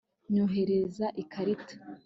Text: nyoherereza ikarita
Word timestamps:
nyoherereza 0.33 1.05
ikarita 1.21 1.75